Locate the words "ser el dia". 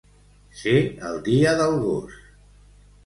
0.61-1.53